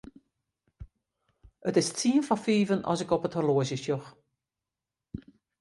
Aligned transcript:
It 1.69 1.77
is 1.81 1.89
tsien 1.95 2.23
foar 2.27 2.41
fiven 2.45 2.81
as 2.91 3.01
ik 3.03 3.13
op 3.15 3.25
it 3.27 3.37
horloazje 3.37 3.77
sjoch. 3.83 4.07